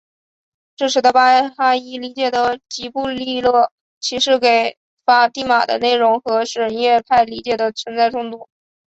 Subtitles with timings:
[0.77, 8.49] 这使得巴哈伊理解的吉卜利勒启示给法蒂玛的内容和什叶派理解的存在冲突。